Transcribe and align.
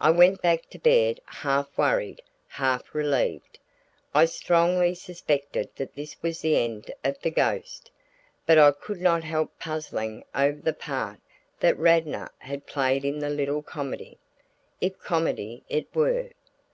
I 0.00 0.10
went 0.10 0.42
back 0.42 0.68
to 0.70 0.80
bed 0.80 1.20
half 1.26 1.78
worried, 1.78 2.20
half 2.48 2.92
relieved. 2.92 3.60
I 4.12 4.24
strongly 4.24 4.96
suspected 4.96 5.68
that 5.76 5.94
this 5.94 6.20
was 6.24 6.40
the 6.40 6.56
end 6.56 6.92
of 7.04 7.20
the 7.22 7.30
ghost; 7.30 7.92
but 8.46 8.58
I 8.58 8.72
could 8.72 9.00
not 9.00 9.22
help 9.22 9.56
puzzling 9.60 10.24
over 10.34 10.60
the 10.60 10.74
part 10.74 11.20
that 11.60 11.78
Radnor 11.78 12.32
had 12.38 12.66
played 12.66 13.04
in 13.04 13.20
the 13.20 13.30
little 13.30 13.62
comedy 13.62 14.18
if 14.80 14.98
comedy 14.98 15.62
it 15.68 15.86
were. 15.94 16.30